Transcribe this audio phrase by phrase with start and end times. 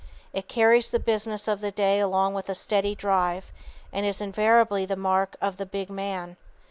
[0.33, 3.51] It carries the business of the day along with a steady drive,
[3.93, 6.37] and is invariably the mark of the big man.